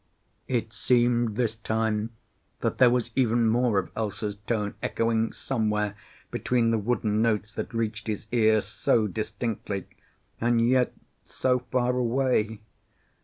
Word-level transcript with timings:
It 0.47 0.73
seemed 0.73 1.35
this 1.35 1.57
time 1.57 2.09
that 2.61 2.79
there 2.79 2.89
was 2.89 3.11
even 3.15 3.47
more 3.47 3.77
of 3.77 3.91
Else's 3.95 4.33
tone 4.47 4.73
echoing 4.81 5.31
somewhere 5.31 5.93
between 6.31 6.71
the 6.71 6.79
wooden 6.79 7.21
notes 7.21 7.53
that 7.53 7.71
reached 7.71 8.07
his 8.07 8.25
ears 8.31 8.65
so 8.65 9.05
distinctly, 9.05 9.85
and 10.39 10.59
yet 10.67 10.91
so 11.23 11.59
far 11.59 11.95
away. 11.95 12.61